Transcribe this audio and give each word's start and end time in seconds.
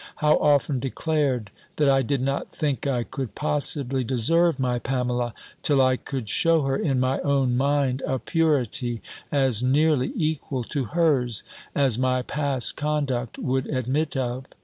How 0.15 0.37
often 0.37 0.79
declared, 0.79 1.51
that 1.75 1.87
I 1.87 2.01
did 2.01 2.21
not 2.23 2.49
think 2.49 2.87
I 2.87 3.03
could 3.03 3.35
possibly 3.35 4.03
deserve 4.03 4.57
my 4.59 4.79
Pamela, 4.79 5.31
till 5.61 5.79
I 5.79 5.95
could 5.95 6.27
shew 6.27 6.61
her, 6.63 6.75
in 6.75 6.99
my 6.99 7.19
own 7.19 7.55
mind, 7.55 8.01
a 8.07 8.17
purity 8.17 9.03
as 9.31 9.61
nearly 9.61 10.11
equal 10.15 10.63
to 10.63 10.85
hers, 10.85 11.43
as 11.75 11.99
my 11.99 12.23
past 12.23 12.75
conduct 12.75 13.37
would 13.37 13.67
admit 13.67 14.17
of! 14.17 14.45